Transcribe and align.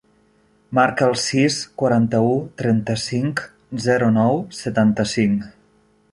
Marca 0.77 1.09
el 1.11 1.17
sis, 1.23 1.57
quaranta-u, 1.81 2.31
trenta-cinc, 2.63 3.43
zero, 3.89 4.09
nou, 4.15 4.41
setanta-cinc. 4.61 5.45